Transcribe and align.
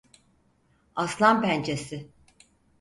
Aslanpençesi 0.95 2.11